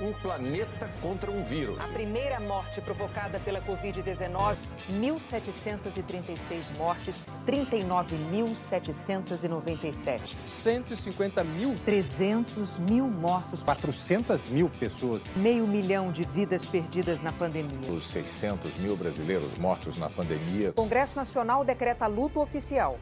[0.00, 1.82] um planeta contra um vírus.
[1.84, 4.56] A primeira morte provocada pela Covid-19,
[4.92, 10.36] 1.736 mortes, 39.797.
[10.46, 11.76] 150 mil?
[11.84, 13.62] 300 mil mortos.
[13.62, 15.30] 400 mil pessoas.
[15.36, 17.90] Meio milhão de vidas perdidas na pandemia.
[17.90, 20.70] Os 600 mil brasileiros mortos na pandemia.
[20.70, 22.98] O Congresso Nacional decreta luto oficial.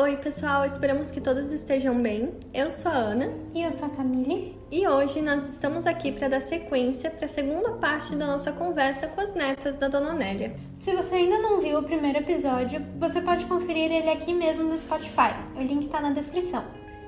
[0.00, 2.32] Oi, pessoal, esperamos que todos estejam bem.
[2.54, 3.32] Eu sou a Ana.
[3.52, 4.56] E eu sou a Camille.
[4.70, 9.08] E hoje nós estamos aqui para dar sequência para a segunda parte da nossa conversa
[9.08, 10.54] com as netas da Dona Nélia.
[10.78, 14.78] Se você ainda não viu o primeiro episódio, você pode conferir ele aqui mesmo no
[14.78, 15.34] Spotify.
[15.56, 16.62] O link está na descrição.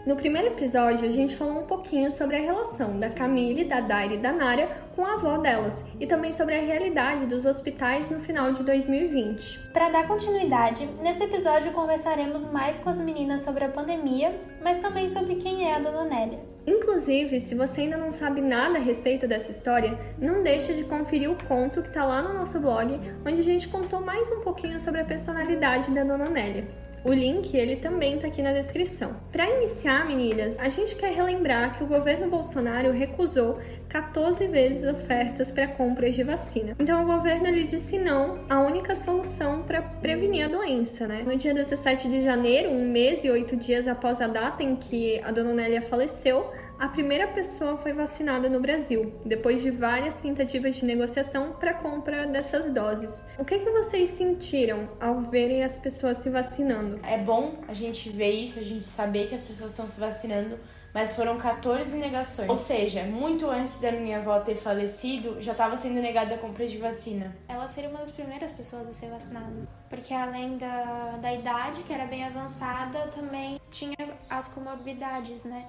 [0.06, 4.14] No primeiro episódio, a gente falou um pouquinho sobre a relação da Camille, da Daire
[4.14, 8.18] e da Nária com a avó delas e também sobre a realidade dos hospitais no
[8.18, 9.58] final de 2020.
[9.74, 15.06] Para dar continuidade, nesse episódio conversaremos mais com as meninas sobre a pandemia, mas também
[15.10, 16.40] sobre quem é a Dona Nélia.
[16.66, 21.30] Inclusive, se você ainda não sabe nada a respeito dessa história, não deixe de conferir
[21.30, 24.80] o conto que está lá no nosso blog, onde a gente contou mais um pouquinho
[24.80, 26.66] sobre a personalidade da Dona Nélia.
[27.04, 29.16] O link ele também está aqui na descrição.
[29.32, 35.50] Para iniciar, meninas, a gente quer relembrar que o governo Bolsonaro recusou 14 vezes ofertas
[35.50, 36.76] para compras de vacina.
[36.78, 41.22] Então o governo ele disse não a única solução para prevenir a doença, né?
[41.26, 45.20] No dia 17 de janeiro, um mês e oito dias após a data em que
[45.24, 50.76] a dona Nélia faleceu, a primeira pessoa foi vacinada no Brasil, depois de várias tentativas
[50.76, 53.22] de negociação para compra dessas doses.
[53.38, 56.98] O que, que vocês sentiram ao verem as pessoas se vacinando?
[57.02, 60.58] É bom a gente ver isso, a gente saber que as pessoas estão se vacinando,
[60.94, 62.48] mas foram 14 negações.
[62.48, 66.66] Ou seja, muito antes da minha avó ter falecido, já estava sendo negada a compra
[66.66, 67.36] de vacina.
[67.46, 69.68] Ela seria uma das primeiras pessoas a ser vacinada.
[69.90, 73.94] Porque além da, da idade, que era bem avançada, também tinha
[74.30, 75.66] as comorbidades, né?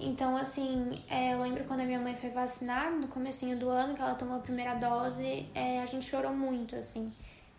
[0.00, 3.94] Então, assim, é, eu lembro quando a minha mãe foi vacinar, no comecinho do ano,
[3.94, 7.12] que ela tomou a primeira dose, é, a gente chorou muito, assim.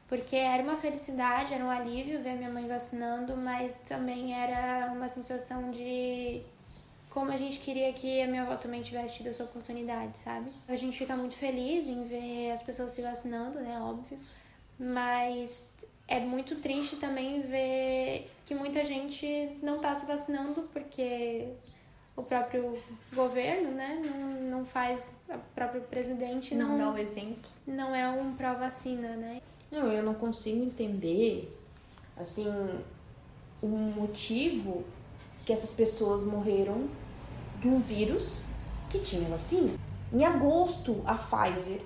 [0.08, 4.92] Porque era uma felicidade, era um alívio ver a minha mãe vacinando, mas também era
[4.92, 6.42] uma sensação de
[7.10, 10.52] como a gente queria que a minha avó também tivesse tido essa oportunidade, sabe?
[10.68, 13.80] A gente fica muito feliz em ver as pessoas se vacinando, né?
[13.82, 14.18] Óbvio.
[14.80, 15.68] Mas
[16.08, 21.50] é muito triste também ver que muita gente não tá se vacinando porque
[22.20, 22.78] o próprio
[23.14, 27.50] governo, né, não, não faz, o próprio presidente não, não dá o exemplo.
[27.66, 29.42] Não é um pró-vacina, né?
[29.72, 31.58] Não, eu não consigo entender,
[32.18, 32.48] assim,
[33.62, 34.84] o motivo
[35.46, 36.90] que essas pessoas morreram
[37.62, 38.44] de um vírus
[38.90, 39.78] que tinha vacina.
[40.12, 41.82] Em agosto, a Pfizer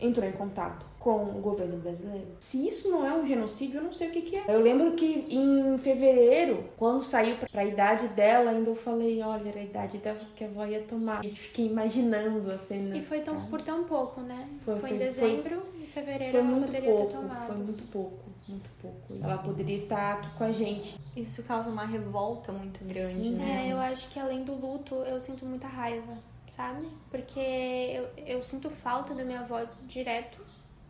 [0.00, 2.28] entrou em contato com o governo brasileiro.
[2.38, 4.44] Se isso não é um genocídio, eu não sei o que, que é.
[4.46, 9.58] Eu lembro que em fevereiro, quando saiu pra idade dela, ainda eu falei, olha, era
[9.58, 11.24] a idade dela que a avó ia tomar.
[11.24, 12.96] E fiquei imaginando a cena.
[12.96, 14.48] E foi tão, por tão pouco, né?
[14.64, 17.46] Foi, foi, foi em dezembro, foi, em fevereiro foi ela muito poderia pouco, ter tomado.
[17.48, 18.98] Foi muito pouco, muito pouco.
[19.20, 20.96] Ela poderia estar aqui com a gente.
[21.16, 23.68] Isso causa uma revolta muito grande, É, né?
[23.72, 26.16] eu acho que além do luto, eu sinto muita raiva,
[26.56, 26.86] sabe?
[27.10, 30.38] Porque eu, eu sinto falta da minha avó direto,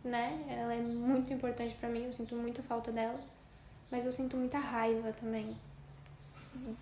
[0.03, 0.43] né?
[0.49, 3.19] Ela é muito importante pra mim, eu sinto muita falta dela.
[3.91, 5.55] Mas eu sinto muita raiva também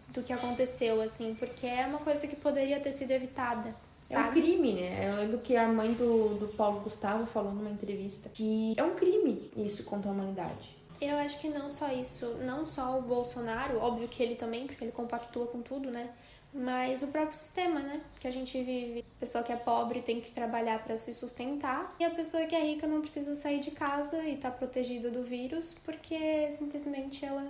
[0.10, 3.70] do que aconteceu, assim, porque é uma coisa que poderia ter sido evitada.
[4.10, 4.42] É um Sabe?
[4.42, 5.10] crime, né?
[5.10, 8.96] Eu lembro que a mãe do, do Paulo Gustavo falou numa entrevista que é um
[8.96, 10.82] crime isso contra a humanidade.
[11.00, 14.84] Eu acho que não só isso, não só o Bolsonaro, óbvio que ele também, porque
[14.84, 16.10] ele compactua com tudo, né?
[16.54, 18.02] Mas o próprio sistema, né?
[18.20, 19.00] Que a gente vive.
[19.00, 22.54] A pessoa que é pobre tem que trabalhar para se sustentar e a pessoa que
[22.54, 27.46] é rica não precisa sair de casa e tá protegida do vírus porque simplesmente ela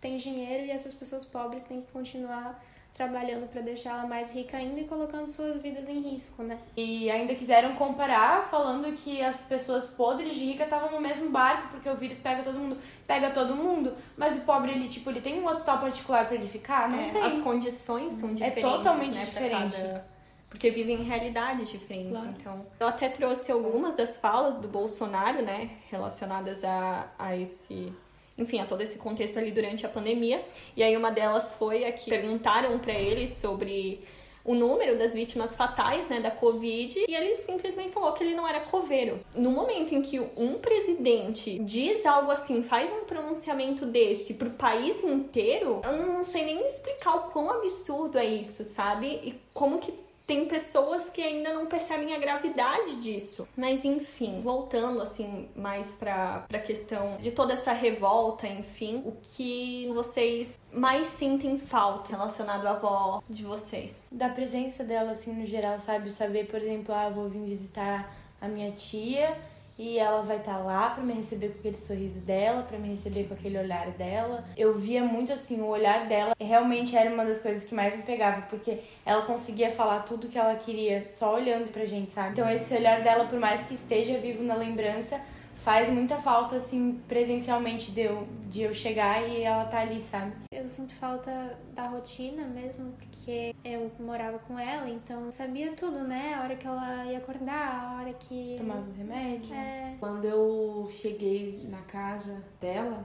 [0.00, 2.64] tem dinheiro e essas pessoas pobres têm que continuar
[2.94, 6.58] trabalhando para deixar ela mais rica ainda e colocando suas vidas em risco, né?
[6.76, 11.68] E ainda quiseram comparar, falando que as pessoas podres de rica estavam no mesmo barco,
[11.70, 15.20] porque o vírus pega todo mundo, pega todo mundo, mas o pobre, ele, tipo, ele
[15.20, 16.88] tem um hospital particular para ele ficar?
[16.90, 17.22] Não É, tem.
[17.22, 18.62] as condições são É diferentes.
[18.62, 19.76] totalmente né, diferente.
[19.76, 20.04] cada-
[20.50, 22.34] Porque vivem realidades diferentes, Claro.
[22.38, 22.66] então.
[22.80, 27.92] Eu até trouxe algumas das falas do Bolsonaro, né, relacionadas a, a esse.
[28.40, 30.42] Enfim, a todo esse contexto ali durante a pandemia.
[30.76, 34.00] E aí uma delas foi a que perguntaram para ele sobre
[34.44, 38.48] o número das vítimas fatais, né, da Covid, e ele simplesmente falou que ele não
[38.48, 39.18] era coveiro.
[39.34, 45.02] No momento em que um presidente diz algo assim, faz um pronunciamento desse pro país
[45.04, 49.06] inteiro, eu não sei nem explicar o quão absurdo é isso, sabe?
[49.22, 49.92] E como que
[50.30, 53.48] tem pessoas que ainda não percebem a gravidade disso.
[53.56, 59.90] Mas enfim, voltando assim mais para a questão de toda essa revolta, enfim, o que
[59.92, 64.08] vocês mais sentem falta relacionado à avó de vocês?
[64.12, 66.12] Da presença dela assim no geral, sabe?
[66.12, 69.36] Saber, por exemplo, ah, vou vir visitar a minha tia
[69.80, 72.90] e ela vai estar tá lá para me receber com aquele sorriso dela, para me
[72.90, 74.44] receber com aquele olhar dela.
[74.54, 78.02] Eu via muito assim o olhar dela, realmente era uma das coisas que mais me
[78.02, 82.32] pegava, porque ela conseguia falar tudo que ela queria só olhando pra gente, sabe?
[82.32, 85.18] Então esse olhar dela, por mais que esteja vivo na lembrança,
[85.60, 90.32] faz muita falta, assim, presencialmente de eu, de eu chegar e ela tá ali, sabe?
[90.50, 96.00] Eu sinto falta da rotina mesmo, porque eu morava com ela, então eu sabia tudo,
[96.00, 96.34] né?
[96.34, 98.56] A hora que ela ia acordar, a hora que.
[98.58, 99.54] Tomava remédio.
[99.54, 99.96] É.
[100.00, 103.04] Quando eu cheguei na casa dela,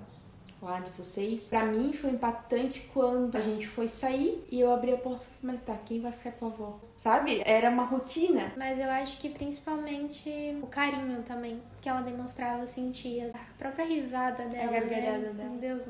[0.66, 1.48] lá de vocês.
[1.48, 5.40] Pra mim foi impactante quando a gente foi sair e eu abri a porta e
[5.40, 6.80] falei, mas tá, quem vai ficar com a avó?
[6.98, 7.42] Sabe?
[7.46, 8.52] Era uma rotina.
[8.58, 10.30] Mas eu acho que principalmente
[10.62, 13.30] o carinho também que ela demonstrava, sentia.
[13.34, 14.70] A própria risada dela.
[14.70, 15.34] A gargalhada né?
[15.34, 15.50] dela.
[15.50, 15.84] Meu Deus,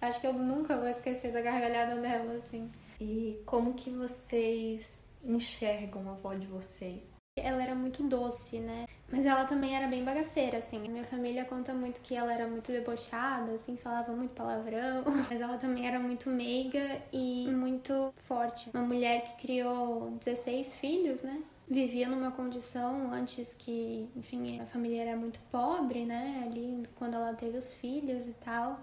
[0.00, 2.70] acho que eu nunca vou esquecer da gargalhada dela, assim.
[3.00, 7.17] E como que vocês enxergam a avó de vocês?
[7.38, 8.86] Ela era muito doce, né?
[9.10, 10.78] Mas ela também era bem bagaceira, assim.
[10.80, 15.04] Minha família conta muito que ela era muito debochada, assim, falava muito palavrão.
[15.30, 18.70] Mas ela também era muito meiga e muito forte.
[18.74, 21.42] Uma mulher que criou 16 filhos, né?
[21.66, 26.44] Vivia numa condição antes que, enfim, a família era muito pobre, né?
[26.46, 28.78] Ali quando ela teve os filhos e tal.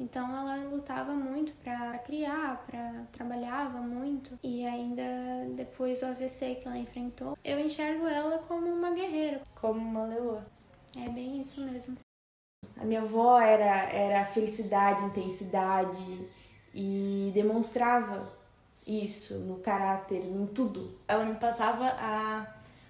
[0.00, 5.02] Então ela lutava muito para criar, para trabalhava muito e ainda
[5.80, 10.44] depois do AVC que ela enfrentou, eu enxergo ela como uma guerreira, como uma leoa.
[10.94, 11.96] É bem isso mesmo.
[12.76, 16.28] A minha avó era era felicidade, intensidade
[16.74, 18.30] e demonstrava
[18.86, 20.98] isso no caráter, em tudo.
[21.08, 22.46] Ela me passava a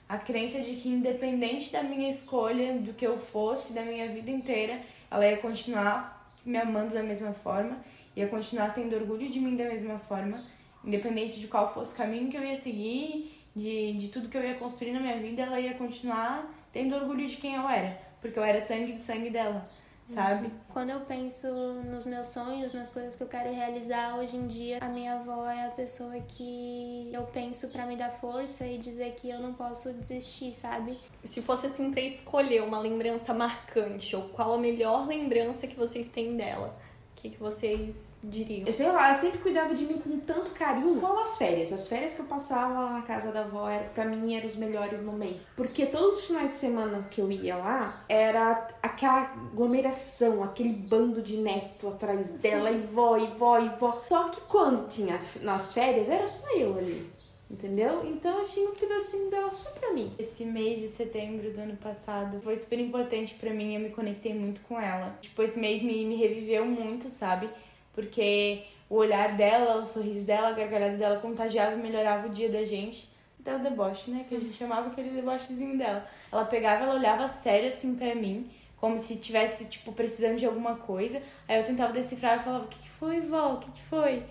[0.08, 4.32] a crença de que independente da minha escolha, do que eu fosse, da minha vida
[4.32, 7.78] inteira, ela ia continuar me amando da mesma forma,
[8.16, 10.42] ia continuar tendo orgulho de mim da mesma forma,
[10.84, 14.42] independente de qual fosse o caminho que eu ia seguir, de, de tudo que eu
[14.42, 18.38] ia construir na minha vida, ela ia continuar tendo orgulho de quem eu era, porque
[18.38, 19.66] eu era sangue do sangue dela
[20.10, 20.50] sabe?
[20.72, 21.46] Quando eu penso
[21.84, 25.48] nos meus sonhos, nas coisas que eu quero realizar hoje em dia, a minha avó
[25.48, 29.54] é a pessoa que eu penso para me dar força e dizer que eu não
[29.54, 30.98] posso desistir, sabe?
[31.24, 36.08] Se fosse assim pra escolher uma lembrança marcante, ou qual a melhor lembrança que vocês
[36.08, 36.76] têm dela,
[37.20, 38.66] o que, que vocês diriam?
[38.66, 40.98] Eu sei lá, ela sempre cuidava de mim com tanto carinho.
[40.98, 41.70] Qual as férias?
[41.70, 45.02] As férias que eu passava na casa da avó, era, pra mim, eram os melhores
[45.02, 45.42] momentos.
[45.54, 51.20] Porque todos os finais de semana que eu ia lá, era aquela aglomeração, aquele bando
[51.20, 54.02] de neto atrás dela, e vó, e vó, e vó.
[54.08, 57.20] Só que quando tinha nas férias, era só eu ali
[57.50, 58.06] entendeu?
[58.06, 60.12] Então eu tinha um pedacinho dela só pra mim.
[60.18, 64.32] Esse mês de setembro do ano passado foi super importante para mim, eu me conectei
[64.32, 65.18] muito com ela.
[65.20, 67.50] Tipo, esse mês me, me reviveu muito, sabe?
[67.92, 72.48] Porque o olhar dela, o sorriso dela, a gargalhada dela contagiava e melhorava o dia
[72.48, 73.10] da gente.
[73.40, 74.24] Até o deboche, né?
[74.28, 76.06] Que a gente chamava aquele debochezinho dela.
[76.30, 80.76] Ela pegava, ela olhava sério assim pra mim, como se tivesse, tipo, precisando de alguma
[80.76, 81.22] coisa.
[81.48, 83.54] Aí eu tentava decifrar e falava: O que, que foi, vó?
[83.54, 84.22] O que, que foi?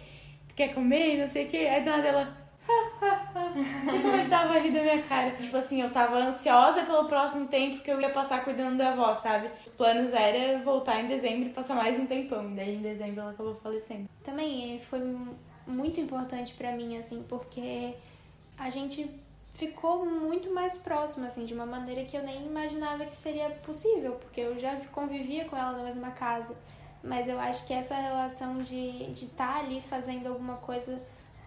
[0.48, 1.18] Tu quer comer?
[1.18, 1.58] Não sei o que.
[1.58, 2.50] Aí do nada ela
[3.94, 5.32] e começava a rir da minha cara.
[5.32, 9.16] Tipo assim, eu tava ansiosa pelo próximo tempo que eu ia passar cuidando da avó,
[9.16, 9.50] sabe?
[9.66, 12.52] Os planos era voltar em dezembro e passar mais um tempão.
[12.52, 14.10] E daí em dezembro ela acabou falecendo.
[14.24, 15.02] Também eh, foi
[15.68, 17.94] muito importante para mim, assim, porque
[18.58, 19.10] a gente
[19.54, 24.14] ficou muito mais próximo, assim, de uma maneira que eu nem imaginava que seria possível,
[24.14, 26.56] porque eu já convivia com ela na mesma casa.
[27.04, 31.00] Mas eu acho que essa relação de estar de tá ali fazendo alguma coisa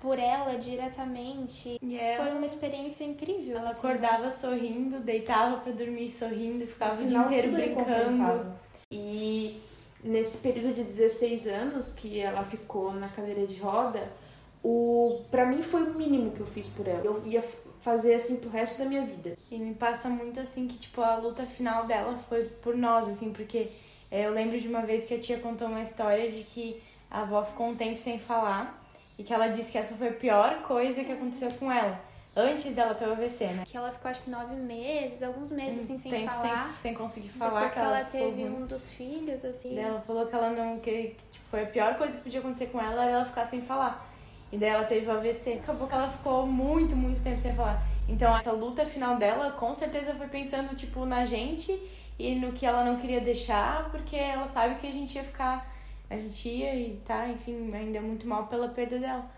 [0.02, 1.78] por ela diretamente.
[1.80, 3.56] Ela, foi uma experiência incrível.
[3.56, 3.87] Ela assim.
[3.87, 8.52] acordava sorrindo, deitava para dormir sorrindo, ficava o dia inteiro brincando.
[8.90, 9.62] E
[10.02, 14.12] nesse período de 16 anos que ela ficou na cadeira de roda,
[14.61, 17.04] o para mim foi o mínimo que eu fiz por ela.
[17.04, 17.42] Eu ia
[17.80, 19.38] fazer assim pro resto da minha vida.
[19.52, 23.32] E me passa muito assim que tipo a luta final dela foi por nós assim,
[23.32, 23.68] porque
[24.11, 27.21] é, eu lembro de uma vez que a tia contou uma história de que a
[27.21, 28.81] avó ficou um tempo sem falar
[29.22, 32.00] e que ela disse que essa foi a pior coisa que aconteceu com ela.
[32.34, 33.62] Antes dela ter o AVC, né?
[33.64, 36.66] Que ela ficou acho que nove meses, alguns meses assim sem Tempo falar.
[36.72, 37.60] Sem, sem conseguir falar.
[37.60, 39.76] Depois que ela, ela teve um dos filhos, assim.
[39.76, 40.78] Daí ela falou que ela não.
[40.80, 43.44] que, que tipo, foi a pior coisa que podia acontecer com ela era ela ficar
[43.46, 44.10] sem falar.
[44.50, 45.60] E daí ela teve o AVC.
[45.62, 47.86] Acabou que ela ficou muito, muito tempo sem falar.
[48.08, 51.78] Então essa luta final dela com certeza foi pensando, tipo, na gente
[52.18, 55.70] e no que ela não queria deixar, porque ela sabe que a gente ia ficar.
[56.12, 59.31] A gente ia e tá, enfim, ainda muito mal pela perda dela.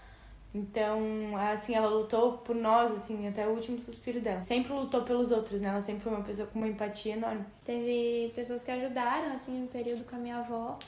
[0.55, 4.43] Então, assim, ela lutou por nós, assim, até o último suspiro dela.
[4.43, 5.69] Sempre lutou pelos outros, né?
[5.69, 7.45] Ela sempre foi uma pessoa com uma empatia enorme.
[7.65, 10.79] Teve pessoas que ajudaram, assim, no período com a minha avó,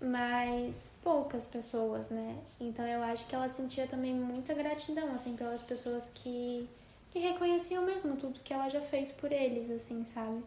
[0.00, 2.36] mas poucas pessoas, né?
[2.60, 6.68] Então eu acho que ela sentia também muita gratidão, assim, pelas pessoas que,
[7.12, 10.42] que reconheciam mesmo tudo que ela já fez por eles, assim, sabe?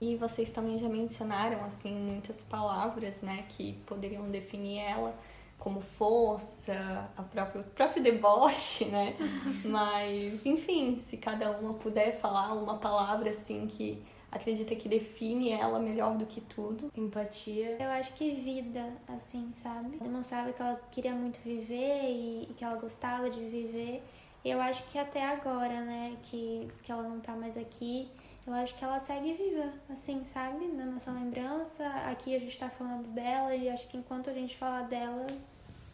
[0.00, 5.14] E vocês também já mencionaram, assim, muitas palavras, né, que poderiam definir ela
[5.58, 9.14] como força, a própria, o próprio deboche, né?
[9.62, 14.02] Mas, enfim, se cada uma puder falar uma palavra, assim, que
[14.32, 16.90] acredita que define ela melhor do que tudo.
[16.96, 17.76] Empatia.
[17.78, 19.98] Eu acho que vida, assim, sabe?
[19.98, 24.02] Demonstrava que ela queria muito viver e, e que ela gostava de viver.
[24.42, 28.08] E eu acho que até agora, né, que, que ela não tá mais aqui,
[28.46, 30.66] eu acho que ela segue viva, assim, sabe?
[30.66, 31.86] Na nossa lembrança.
[32.10, 35.26] Aqui a gente tá falando dela e acho que enquanto a gente falar dela.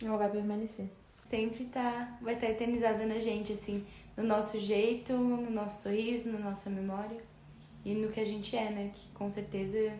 [0.02, 0.88] Ela vai permanecer.
[1.24, 3.84] Sempre tá, vai estar tá eternizada na gente, assim,
[4.16, 7.20] no nosso jeito, no nosso sorriso, na nossa memória
[7.84, 8.90] e no que a gente é, né?
[8.94, 9.92] Que com certeza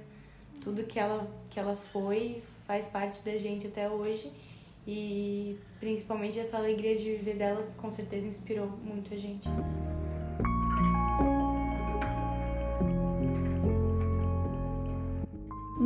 [0.63, 4.33] tudo que ela, que ela foi faz parte da gente até hoje
[4.87, 9.49] e principalmente essa alegria de viver dela que com certeza inspirou muito a gente.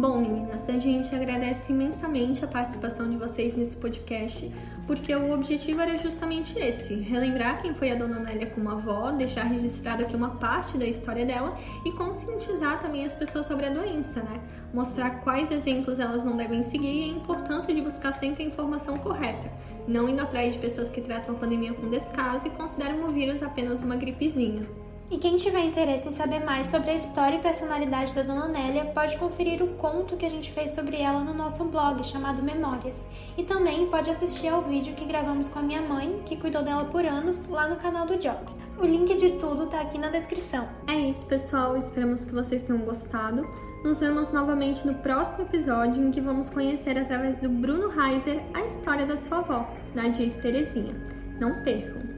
[0.00, 4.50] Bom, meninas, a gente agradece imensamente a participação de vocês nesse podcast,
[4.86, 9.42] porque o objetivo era justamente esse: relembrar quem foi a dona Nélia como avó, deixar
[9.42, 11.54] registrado aqui uma parte da história dela
[11.84, 14.40] e conscientizar também as pessoas sobre a doença, né?
[14.72, 18.96] Mostrar quais exemplos elas não devem seguir e a importância de buscar sempre a informação
[18.96, 19.52] correta,
[19.86, 23.42] não indo atrás de pessoas que tratam a pandemia com descaso e consideram o vírus
[23.42, 24.66] apenas uma gripezinha.
[25.10, 28.84] E quem tiver interesse em saber mais sobre a história e personalidade da Dona Nélia,
[28.84, 33.08] pode conferir o conto que a gente fez sobre ela no nosso blog chamado Memórias.
[33.36, 36.84] E também pode assistir ao vídeo que gravamos com a minha mãe, que cuidou dela
[36.84, 38.38] por anos, lá no canal do Job.
[38.78, 40.68] O link de tudo tá aqui na descrição.
[40.86, 41.76] É isso, pessoal.
[41.76, 43.50] Esperamos que vocês tenham gostado.
[43.82, 48.60] Nos vemos novamente no próximo episódio, em que vamos conhecer através do Bruno Reiser a
[48.60, 50.94] história da sua avó, Nadir Terezinha.
[51.40, 52.09] Não percam!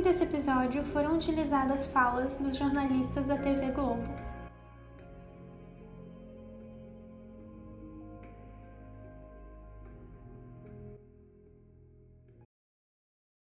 [0.00, 4.27] Desse episódio foram utilizadas falas dos jornalistas da TV Globo.